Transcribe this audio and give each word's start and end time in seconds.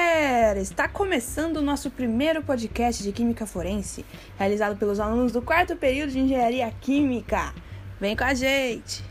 Galera! 0.00 0.58
Está 0.60 0.88
começando 0.88 1.58
o 1.58 1.62
nosso 1.62 1.90
primeiro 1.90 2.42
podcast 2.42 3.02
de 3.02 3.12
Química 3.12 3.44
Forense, 3.44 4.02
realizado 4.38 4.78
pelos 4.78 4.98
alunos 4.98 5.30
do 5.30 5.42
quarto 5.42 5.76
período 5.76 6.10
de 6.10 6.20
Engenharia 6.20 6.72
Química. 6.80 7.52
Vem 8.00 8.16
com 8.16 8.24
a 8.24 8.32
gente! 8.32 9.04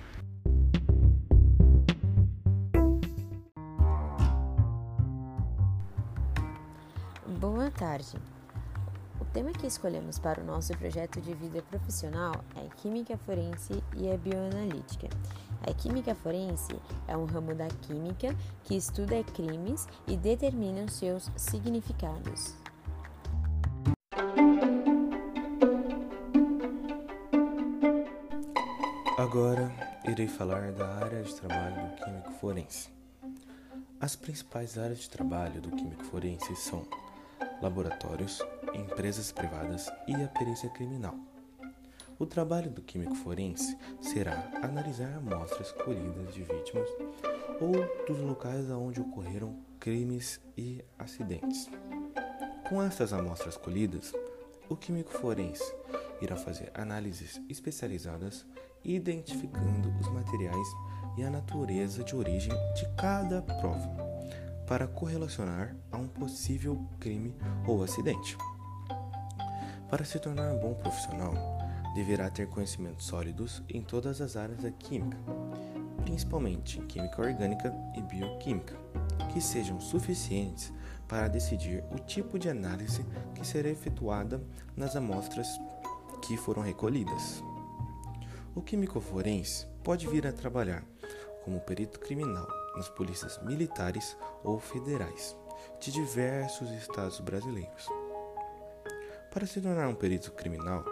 Boa 7.39 7.69
tarde! 7.69 8.17
O 9.21 9.25
tema 9.25 9.51
que 9.51 9.67
escolhemos 9.67 10.17
para 10.17 10.41
o 10.41 10.43
nosso 10.43 10.75
projeto 10.75 11.21
de 11.21 11.35
vida 11.35 11.61
profissional 11.69 12.33
é 12.55 12.67
Química 12.77 13.15
Forense 13.27 13.83
e 13.95 14.11
a 14.11 14.17
Bioanalítica. 14.17 15.07
A 15.67 15.73
química 15.73 16.15
forense 16.15 16.73
é 17.07 17.15
um 17.15 17.25
ramo 17.25 17.53
da 17.53 17.67
química 17.67 18.35
que 18.63 18.75
estuda 18.75 19.23
crimes 19.23 19.87
e 20.07 20.15
determina 20.15 20.83
os 20.83 20.93
seus 20.93 21.29
significados. 21.35 22.55
Agora 29.17 29.69
irei 30.05 30.27
falar 30.27 30.71
da 30.71 30.87
área 30.95 31.21
de 31.21 31.35
trabalho 31.35 31.89
do 31.89 31.95
químico 32.03 32.31
forense. 32.39 32.89
As 33.99 34.15
principais 34.15 34.77
áreas 34.77 34.99
de 34.99 35.09
trabalho 35.09 35.61
do 35.61 35.71
químico 35.71 36.05
forense 36.05 36.55
são 36.55 36.87
laboratórios, 37.61 38.39
empresas 38.73 39.31
privadas 39.31 39.91
e 40.07 40.15
a 40.15 40.27
perícia 40.29 40.69
criminal. 40.69 41.28
O 42.19 42.25
trabalho 42.25 42.69
do 42.69 42.81
químico 42.81 43.15
forense 43.15 43.77
será 44.01 44.51
analisar 44.61 45.15
amostras 45.15 45.71
colhidas 45.71 46.33
de 46.33 46.43
vítimas 46.43 46.89
ou 47.61 47.71
dos 48.05 48.19
locais 48.19 48.69
onde 48.69 48.99
ocorreram 48.99 49.57
crimes 49.79 50.41
e 50.57 50.83
acidentes. 50.97 51.69
Com 52.67 52.83
essas 52.83 53.13
amostras 53.13 53.55
colhidas, 53.55 54.13
o 54.67 54.75
químico 54.75 55.13
forense 55.13 55.63
irá 56.21 56.35
fazer 56.35 56.69
análises 56.73 57.41
especializadas 57.47 58.45
identificando 58.83 59.89
os 60.01 60.11
materiais 60.11 60.67
e 61.17 61.23
a 61.23 61.29
natureza 61.29 62.03
de 62.03 62.17
origem 62.17 62.51
de 62.75 62.85
cada 62.97 63.41
prova 63.41 63.89
para 64.67 64.87
correlacionar 64.87 65.73
a 65.89 65.95
um 65.97 66.07
possível 66.09 66.85
crime 66.99 67.33
ou 67.65 67.81
acidente. 67.81 68.37
Para 69.89 70.03
se 70.03 70.19
tornar 70.19 70.53
um 70.53 70.59
bom 70.59 70.73
profissional, 70.75 71.58
deverá 71.93 72.29
ter 72.29 72.47
conhecimentos 72.47 73.05
sólidos 73.05 73.63
em 73.69 73.81
todas 73.81 74.21
as 74.21 74.35
áreas 74.35 74.61
da 74.61 74.71
química, 74.71 75.17
principalmente 76.03 76.79
em 76.79 76.87
química 76.87 77.21
orgânica 77.21 77.73
e 77.95 78.01
bioquímica, 78.01 78.75
que 79.33 79.41
sejam 79.41 79.79
suficientes 79.79 80.71
para 81.07 81.27
decidir 81.27 81.83
o 81.91 81.99
tipo 81.99 82.37
de 82.37 82.49
análise 82.49 83.05
que 83.33 83.45
será 83.45 83.69
efetuada 83.69 84.41
nas 84.75 84.95
amostras 84.95 85.47
que 86.21 86.37
foram 86.37 86.61
recolhidas. 86.61 87.43
O 88.53 88.61
químico 88.61 88.99
forense 88.99 89.65
pode 89.83 90.07
vir 90.07 90.27
a 90.27 90.33
trabalhar 90.33 90.83
como 91.43 91.59
perito 91.59 91.99
criminal 91.99 92.47
nas 92.75 92.89
polícias 92.89 93.41
militares 93.43 94.15
ou 94.43 94.59
federais 94.59 95.35
de 95.79 95.91
diversos 95.91 96.69
estados 96.71 97.19
brasileiros. 97.19 97.87
Para 99.31 99.45
se 99.45 99.61
tornar 99.61 99.87
um 99.87 99.95
perito 99.95 100.31
criminal, 100.31 100.83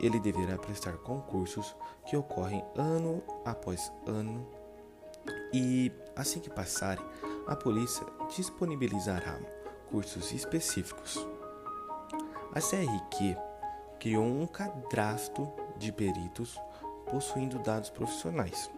ele 0.00 0.18
deverá 0.18 0.56
prestar 0.56 0.96
concursos 0.98 1.76
que 2.06 2.16
ocorrem 2.16 2.64
ano 2.76 3.22
após 3.44 3.92
ano 4.06 4.46
e, 5.52 5.92
assim 6.16 6.40
que 6.40 6.50
passarem, 6.50 7.04
a 7.46 7.54
polícia 7.54 8.06
disponibilizará 8.34 9.38
cursos 9.90 10.32
específicos. 10.32 11.26
A 12.52 12.60
CRQ 12.60 13.36
criou 13.98 14.24
um 14.24 14.46
cadastro 14.46 15.52
de 15.76 15.92
peritos 15.92 16.58
possuindo 17.10 17.58
dados 17.58 17.90
profissionais, 17.90 18.70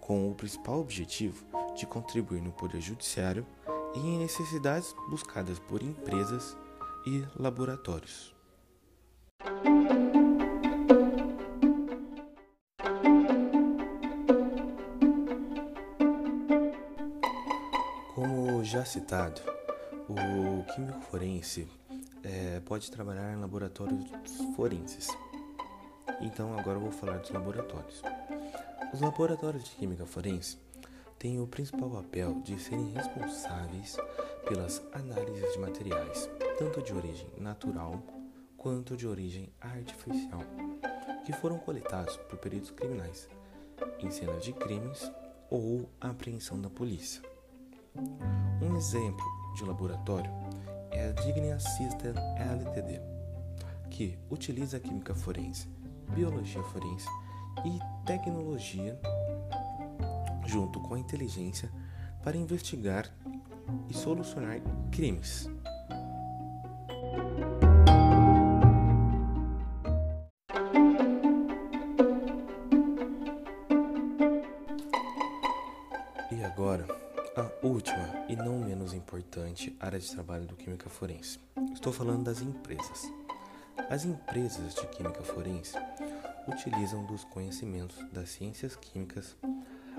com 0.00 0.30
o 0.30 0.34
principal 0.34 0.80
objetivo 0.80 1.44
de 1.74 1.86
contribuir 1.86 2.42
no 2.42 2.52
Poder 2.52 2.80
Judiciário 2.80 3.46
e 3.94 3.98
em 3.98 4.18
necessidades 4.18 4.94
buscadas 5.08 5.58
por 5.58 5.82
empresas 5.82 6.56
e 7.06 7.24
laboratórios. 7.36 8.33
Já 18.84 18.90
citado, 18.90 19.40
o 20.08 20.62
químico 20.74 21.00
forense 21.00 21.66
é, 22.22 22.60
pode 22.60 22.90
trabalhar 22.90 23.32
em 23.32 23.40
laboratórios 23.40 24.04
forenses. 24.54 25.08
Então 26.20 26.56
agora 26.58 26.76
eu 26.76 26.82
vou 26.82 26.92
falar 26.92 27.18
dos 27.18 27.30
laboratórios. 27.30 28.02
Os 28.92 29.00
laboratórios 29.00 29.64
de 29.64 29.70
química 29.70 30.04
forense 30.04 30.58
têm 31.18 31.40
o 31.40 31.46
principal 31.46 31.88
papel 31.88 32.42
de 32.42 32.60
serem 32.60 32.92
responsáveis 32.92 33.96
pelas 34.46 34.82
análises 34.92 35.54
de 35.54 35.58
materiais, 35.58 36.28
tanto 36.58 36.82
de 36.82 36.92
origem 36.92 37.28
natural 37.38 38.02
quanto 38.58 38.96
de 38.96 39.06
origem 39.06 39.50
artificial, 39.60 40.42
que 41.24 41.32
foram 41.32 41.58
coletados 41.58 42.18
por 42.28 42.38
peritos 42.38 42.70
criminais 42.70 43.28
em 43.98 44.10
cenas 44.10 44.44
de 44.44 44.52
crimes 44.52 45.10
ou 45.48 45.88
apreensão 46.00 46.60
da 46.60 46.68
polícia. 46.68 47.33
Um 47.96 48.76
exemplo 48.76 49.24
de 49.54 49.64
laboratório 49.64 50.30
é 50.90 51.08
a 51.08 51.12
Dignia 51.12 51.60
System 51.60 52.14
LTD, 52.36 53.00
que 53.88 54.18
utiliza 54.28 54.80
química 54.80 55.14
forense, 55.14 55.68
biologia 56.12 56.62
forense 56.64 57.06
e 57.64 57.78
tecnologia 58.04 58.98
junto 60.44 60.80
com 60.80 60.94
a 60.94 60.98
inteligência 60.98 61.70
para 62.22 62.36
investigar 62.36 63.08
e 63.88 63.94
solucionar 63.94 64.60
crimes. 64.90 65.48
E 76.32 76.42
agora, 76.42 77.03
a 77.36 77.50
última 77.66 78.26
e 78.28 78.36
não 78.36 78.60
menos 78.60 78.94
importante 78.94 79.76
área 79.80 79.98
de 79.98 80.08
trabalho 80.08 80.46
do 80.46 80.54
Química 80.54 80.88
Forense. 80.88 81.40
Estou 81.72 81.92
falando 81.92 82.22
das 82.22 82.40
empresas. 82.40 83.10
As 83.90 84.04
empresas 84.04 84.72
de 84.76 84.86
Química 84.86 85.20
Forense 85.24 85.74
utilizam 86.46 87.04
dos 87.04 87.24
conhecimentos 87.24 87.96
das 88.12 88.30
ciências 88.30 88.76
químicas 88.76 89.36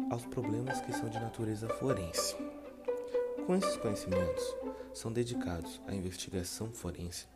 aos 0.10 0.26
problemas 0.26 0.80
que 0.80 0.94
são 0.94 1.10
de 1.10 1.20
natureza 1.20 1.68
forense. 1.68 2.38
Com 3.46 3.56
esses 3.56 3.76
conhecimentos, 3.78 4.56
são 4.94 5.12
dedicados 5.12 5.82
à 5.88 5.94
investigação 5.94 6.72
forense, 6.72 7.28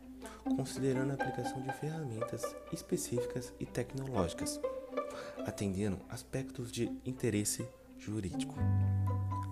considerando 0.56 1.10
a 1.10 1.14
aplicação 1.14 1.60
de 1.60 1.72
ferramentas 1.74 2.42
específicas 2.72 3.52
e 3.60 3.66
tecnológicas, 3.66 4.58
atendendo 5.46 5.98
aspectos 6.08 6.72
de 6.72 6.90
interesse 7.04 7.68
jurídico. 7.98 8.54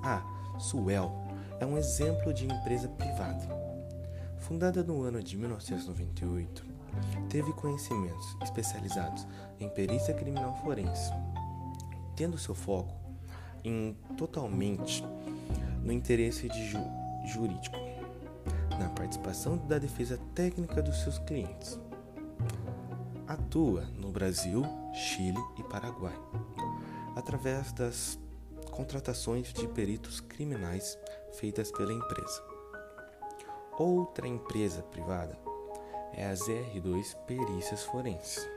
A 0.03 0.38
Suel 0.59 1.13
é 1.61 1.67
um 1.67 1.79
exemplo 1.79 2.33
de 2.33 2.45
empresa 2.45 2.89
privada. 2.89 3.47
Fundada 4.39 4.83
no 4.83 5.03
ano 5.03 5.23
de 5.23 5.37
1998, 5.37 6.65
teve 7.29 7.53
conhecimentos 7.53 8.37
especializados 8.43 9.27
em 9.61 9.69
perícia 9.69 10.15
criminal 10.15 10.57
forense, 10.63 11.13
tendo 12.17 12.39
seu 12.39 12.55
foco 12.55 12.95
em 13.65 13.97
totalmente 14.17 15.05
no 15.83 15.93
interesse 15.93 16.49
de 16.49 16.71
ju 16.71 16.79
jurídico, 17.27 17.77
na 18.79 18.89
participação 18.89 19.59
da 19.59 19.79
defesa 19.79 20.19
técnica 20.35 20.81
dos 20.81 21.03
seus 21.03 21.19
clientes. 21.19 21.79
Atua 23.27 23.83
no 23.95 24.11
Brasil, 24.11 24.63
Chile 24.95 25.39
e 25.59 25.63
Paraguai, 25.65 26.19
através 27.15 27.71
das 27.73 28.19
contratações 28.69 29.53
de 29.53 29.67
peritos 29.69 30.21
criminais 30.21 30.99
feitas 31.33 31.71
pela 31.71 31.93
empresa. 31.93 32.43
Outra 33.79 34.27
empresa 34.27 34.83
privada 34.83 35.39
é 36.13 36.27
a 36.27 36.33
ZR2 36.33 37.17
Perícias 37.27 37.85
Forenses. 37.85 38.49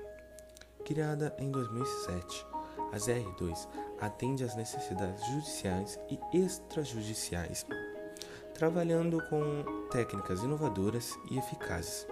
Criada 0.85 1.35
em 1.37 1.51
2007, 1.51 2.45
a 2.91 2.97
ZR2 2.97 3.67
atende 3.99 4.43
às 4.43 4.55
necessidades 4.55 5.25
judiciais 5.27 5.99
e 6.09 6.19
extrajudiciais, 6.37 7.65
trabalhando 8.53 9.21
com 9.29 9.87
técnicas 9.89 10.41
inovadoras 10.41 11.17
e 11.29 11.37
eficazes, 11.37 12.07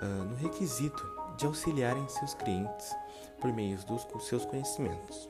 uh, 0.00 0.24
no 0.24 0.36
requisito 0.36 1.04
de 1.36 1.44
auxiliarem 1.44 2.08
seus 2.08 2.34
clientes 2.34 2.94
por 3.40 3.52
meio 3.52 3.76
dos 3.84 4.06
seus 4.26 4.44
conhecimentos 4.44 5.28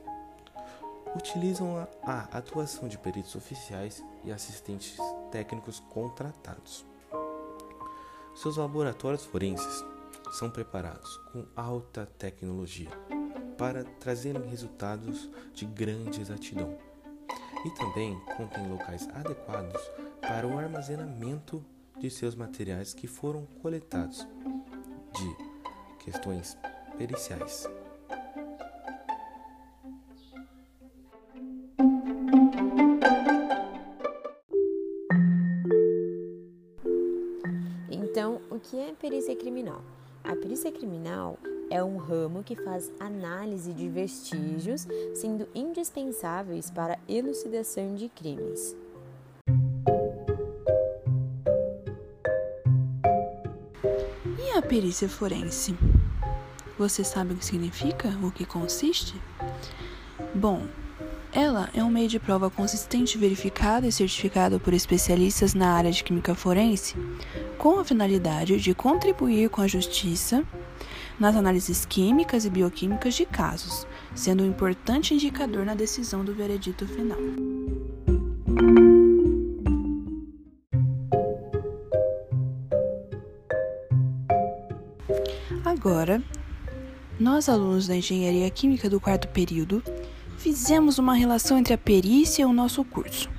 utilizam 1.15 1.77
a, 1.77 1.87
a 2.03 2.37
atuação 2.37 2.87
de 2.87 2.97
peritos 2.97 3.35
oficiais 3.35 4.03
e 4.23 4.31
assistentes 4.31 4.97
técnicos 5.31 5.79
contratados. 5.79 6.85
Seus 8.35 8.57
laboratórios 8.57 9.25
forenses 9.25 9.83
são 10.31 10.49
preparados 10.49 11.17
com 11.31 11.45
alta 11.55 12.05
tecnologia 12.17 12.89
para 13.57 13.83
trazerem 13.83 14.47
resultados 14.47 15.29
de 15.53 15.65
grande 15.65 16.21
exatidão 16.21 16.77
e 17.65 17.69
também 17.71 18.19
contém 18.37 18.67
locais 18.69 19.07
adequados 19.13 19.81
para 20.21 20.47
o 20.47 20.57
armazenamento 20.57 21.65
de 21.99 22.09
seus 22.09 22.35
materiais 22.35 22.93
que 22.93 23.07
foram 23.07 23.45
coletados 23.61 24.27
de 25.13 26.03
questões 26.03 26.57
periciais. 26.97 27.67
Perícia 39.17 39.35
criminal? 39.35 39.81
A 40.23 40.35
perícia 40.35 40.71
criminal 40.71 41.39
é 41.71 41.83
um 41.83 41.97
ramo 41.97 42.43
que 42.43 42.55
faz 42.55 42.91
análise 42.99 43.73
de 43.73 43.89
vestígios, 43.89 44.87
sendo 45.15 45.47
indispensáveis 45.55 46.69
para 46.69 46.99
elucidação 47.09 47.95
de 47.95 48.09
crimes. 48.09 48.75
E 54.37 54.51
a 54.55 54.61
perícia 54.61 55.09
forense? 55.09 55.75
Você 56.77 57.03
sabe 57.03 57.33
o 57.33 57.37
que 57.37 57.45
significa? 57.45 58.09
O 58.21 58.31
que 58.31 58.45
consiste? 58.45 59.19
Bom, 60.35 60.67
ela 61.33 61.69
é 61.73 61.83
um 61.83 61.89
meio 61.89 62.07
de 62.07 62.19
prova 62.19 62.49
consistente, 62.49 63.17
verificado 63.17 63.85
e 63.85 63.91
certificado 63.91 64.59
por 64.59 64.73
especialistas 64.73 65.53
na 65.53 65.73
área 65.73 65.91
de 65.91 66.03
química 66.03 66.33
forense, 66.33 66.95
com 67.57 67.79
a 67.79 67.85
finalidade 67.85 68.57
de 68.57 68.73
contribuir 68.73 69.49
com 69.49 69.61
a 69.61 69.67
justiça 69.67 70.43
nas 71.19 71.35
análises 71.35 71.85
químicas 71.85 72.45
e 72.45 72.49
bioquímicas 72.49 73.15
de 73.15 73.25
casos, 73.25 73.87
sendo 74.15 74.43
um 74.43 74.47
importante 74.47 75.13
indicador 75.13 75.65
na 75.65 75.73
decisão 75.73 76.23
do 76.23 76.33
veredito 76.33 76.87
final. 76.87 77.17
Agora, 85.65 86.23
nós 87.19 87.49
alunos 87.49 87.87
da 87.87 87.95
Engenharia 87.95 88.49
Química 88.49 88.89
do 88.89 88.99
quarto 88.99 89.27
período 89.27 89.83
fizemos 90.37 90.97
uma 90.97 91.13
relação 91.13 91.57
entre 91.57 91.73
a 91.73 91.77
perícia 91.77 92.43
e 92.43 92.45
o 92.45 92.53
nosso 92.53 92.83
curso 92.83 93.29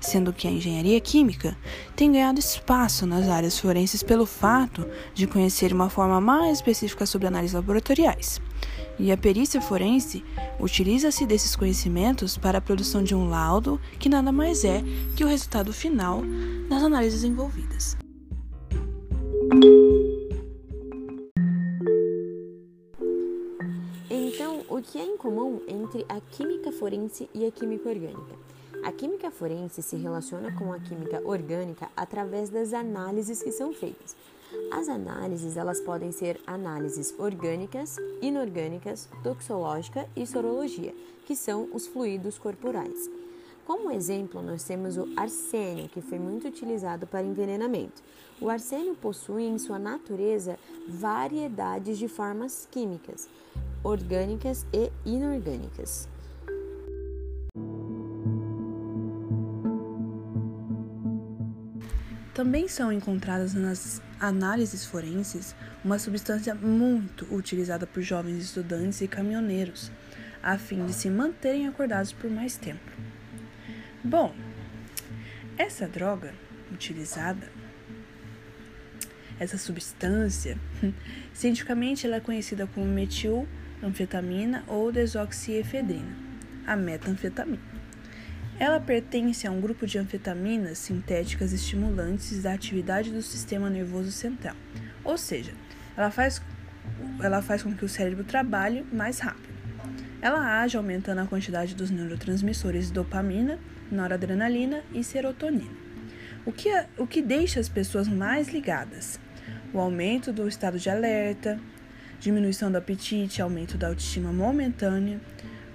sendo 0.00 0.32
que 0.32 0.46
a 0.46 0.50
engenharia 0.50 1.00
química 1.00 1.56
tem 1.96 2.12
ganhado 2.12 2.38
espaço 2.38 3.06
nas 3.06 3.28
áreas 3.28 3.58
forenses 3.58 4.02
pelo 4.02 4.26
fato 4.26 4.86
de 5.14 5.26
conhecer 5.26 5.72
uma 5.72 5.90
forma 5.90 6.20
mais 6.20 6.58
específica 6.58 7.06
sobre 7.06 7.26
análises 7.26 7.54
laboratoriais. 7.54 8.40
E 8.98 9.12
a 9.12 9.16
perícia 9.16 9.60
forense 9.60 10.24
utiliza-se 10.58 11.24
desses 11.24 11.54
conhecimentos 11.54 12.36
para 12.36 12.58
a 12.58 12.60
produção 12.60 13.02
de 13.02 13.14
um 13.14 13.28
laudo 13.28 13.80
que 13.98 14.08
nada 14.08 14.32
mais 14.32 14.64
é 14.64 14.82
que 15.14 15.24
o 15.24 15.28
resultado 15.28 15.72
final 15.72 16.22
das 16.68 16.82
análises 16.82 17.22
envolvidas. 17.22 17.96
Então, 24.38 24.62
o 24.68 24.80
que 24.80 24.96
é 24.96 25.04
em 25.04 25.16
comum 25.16 25.60
entre 25.66 26.06
a 26.08 26.20
química 26.20 26.70
forense 26.70 27.28
e 27.34 27.44
a 27.44 27.50
química 27.50 27.88
orgânica? 27.88 28.36
A 28.84 28.92
química 28.92 29.32
forense 29.32 29.82
se 29.82 29.96
relaciona 29.96 30.56
com 30.56 30.72
a 30.72 30.78
química 30.78 31.20
orgânica 31.24 31.88
através 31.96 32.48
das 32.48 32.72
análises 32.72 33.42
que 33.42 33.50
são 33.50 33.72
feitas. 33.72 34.14
As 34.70 34.88
análises 34.88 35.56
elas 35.56 35.80
podem 35.80 36.12
ser 36.12 36.40
análises 36.46 37.12
orgânicas, 37.18 37.96
inorgânicas, 38.22 39.08
toxológica 39.24 40.08
e 40.14 40.24
sorologia, 40.24 40.94
que 41.26 41.34
são 41.34 41.68
os 41.74 41.88
fluidos 41.88 42.38
corporais. 42.38 43.10
Como 43.66 43.90
exemplo, 43.90 44.40
nós 44.40 44.62
temos 44.62 44.96
o 44.96 45.08
arsênio, 45.16 45.88
que 45.88 46.00
foi 46.00 46.20
muito 46.20 46.46
utilizado 46.46 47.08
para 47.08 47.26
envenenamento. 47.26 48.00
O 48.40 48.48
arsênio 48.48 48.94
possui 48.94 49.42
em 49.42 49.58
sua 49.58 49.80
natureza 49.80 50.56
variedades 50.86 51.98
de 51.98 52.06
formas 52.06 52.68
químicas, 52.70 53.28
orgânicas 53.82 54.66
e 54.72 54.90
inorgânicas. 55.04 56.08
Também 62.38 62.68
são 62.68 62.92
encontradas 62.92 63.52
nas 63.52 64.00
análises 64.20 64.84
forenses 64.84 65.56
uma 65.84 65.98
substância 65.98 66.54
muito 66.54 67.26
utilizada 67.34 67.84
por 67.84 68.00
jovens 68.00 68.44
estudantes 68.44 69.00
e 69.00 69.08
caminhoneiros, 69.08 69.90
a 70.40 70.56
fim 70.56 70.86
de 70.86 70.92
se 70.92 71.10
manterem 71.10 71.66
acordados 71.66 72.12
por 72.12 72.30
mais 72.30 72.56
tempo. 72.56 72.92
Bom, 74.04 74.32
essa 75.56 75.88
droga 75.88 76.32
utilizada, 76.72 77.50
essa 79.40 79.58
substância, 79.58 80.56
cientificamente 81.34 82.06
ela 82.06 82.16
é 82.16 82.20
conhecida 82.20 82.68
como 82.68 82.86
metilanfetamina 83.78 84.64
ou 84.66 84.90
desoxiefedrina, 84.90 86.16
a 86.66 86.76
metanfetamina. 86.76 87.78
Ela 88.58 88.80
pertence 88.80 89.46
a 89.46 89.50
um 89.52 89.60
grupo 89.60 89.86
de 89.86 89.98
anfetaminas 89.98 90.78
sintéticas 90.78 91.52
estimulantes 91.52 92.42
da 92.42 92.52
atividade 92.52 93.10
do 93.10 93.22
sistema 93.22 93.70
nervoso 93.70 94.10
central, 94.10 94.56
ou 95.04 95.16
seja, 95.16 95.52
ela 95.96 96.10
faz, 96.10 96.42
ela 97.22 97.40
faz 97.40 97.62
com 97.62 97.72
que 97.72 97.84
o 97.84 97.88
cérebro 97.88 98.24
trabalhe 98.24 98.84
mais 98.92 99.20
rápido. 99.20 99.48
Ela 100.20 100.60
age 100.62 100.76
aumentando 100.76 101.20
a 101.20 101.26
quantidade 101.26 101.76
dos 101.76 101.90
neurotransmissores 101.90 102.90
dopamina, 102.90 103.60
noradrenalina 103.92 104.82
e 104.92 105.04
serotonina, 105.04 105.70
o 106.44 106.50
que, 106.50 106.68
o 106.96 107.06
que 107.06 107.22
deixa 107.22 107.60
as 107.60 107.68
pessoas 107.68 108.08
mais 108.08 108.48
ligadas. 108.48 109.20
O 109.72 109.78
aumento 109.78 110.32
do 110.32 110.48
estado 110.48 110.78
de 110.78 110.90
alerta, 110.90 111.60
diminuição 112.18 112.70
do 112.70 112.78
apetite, 112.78 113.40
aumento 113.40 113.76
da 113.76 113.88
autoestima 113.88 114.32
momentânea, 114.32 115.20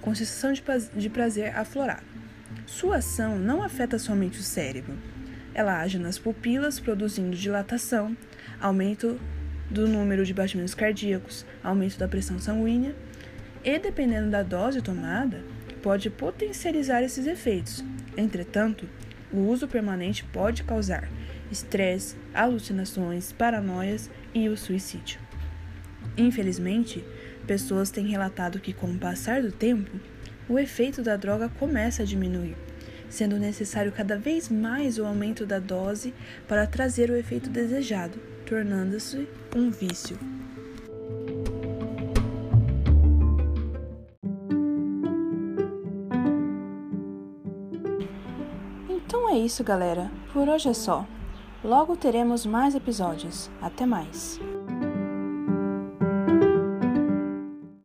com 0.00 0.14
sensação 0.14 0.52
de 0.52 1.10
prazer 1.10 1.56
aflorado. 1.56 2.04
Sua 2.66 2.96
ação 2.96 3.38
não 3.38 3.62
afeta 3.62 3.98
somente 3.98 4.38
o 4.38 4.42
cérebro. 4.42 4.94
Ela 5.54 5.80
age 5.80 5.98
nas 5.98 6.18
pupilas, 6.18 6.80
produzindo 6.80 7.36
dilatação, 7.36 8.16
aumento 8.60 9.18
do 9.70 9.88
número 9.88 10.24
de 10.24 10.34
batimentos 10.34 10.74
cardíacos, 10.74 11.46
aumento 11.62 11.98
da 11.98 12.08
pressão 12.08 12.38
sanguínea 12.38 12.94
e, 13.64 13.78
dependendo 13.78 14.30
da 14.30 14.42
dose 14.42 14.82
tomada, 14.82 15.42
pode 15.82 16.10
potencializar 16.10 17.02
esses 17.02 17.26
efeitos. 17.26 17.84
Entretanto, 18.16 18.88
o 19.32 19.38
uso 19.38 19.66
permanente 19.66 20.24
pode 20.24 20.62
causar 20.64 21.08
estresse, 21.50 22.16
alucinações, 22.32 23.32
paranoias 23.32 24.10
e 24.34 24.48
o 24.48 24.56
suicídio. 24.56 25.23
Infelizmente, 26.16 27.04
pessoas 27.46 27.90
têm 27.90 28.06
relatado 28.06 28.60
que, 28.60 28.72
com 28.72 28.86
o 28.86 28.98
passar 28.98 29.42
do 29.42 29.50
tempo, 29.50 29.90
o 30.48 30.58
efeito 30.58 31.02
da 31.02 31.16
droga 31.16 31.48
começa 31.48 32.02
a 32.02 32.06
diminuir, 32.06 32.56
sendo 33.08 33.38
necessário 33.38 33.90
cada 33.92 34.16
vez 34.16 34.48
mais 34.48 34.98
o 34.98 35.04
aumento 35.04 35.44
da 35.44 35.58
dose 35.58 36.14
para 36.46 36.66
trazer 36.66 37.10
o 37.10 37.16
efeito 37.16 37.50
desejado, 37.50 38.18
tornando-se 38.46 39.28
um 39.56 39.70
vício. 39.70 40.18
Então 48.88 49.28
é 49.30 49.38
isso, 49.38 49.64
galera. 49.64 50.10
Por 50.32 50.48
hoje 50.48 50.68
é 50.68 50.74
só. 50.74 51.06
Logo 51.62 51.96
teremos 51.96 52.44
mais 52.44 52.74
episódios. 52.74 53.50
Até 53.60 53.86
mais. 53.86 54.40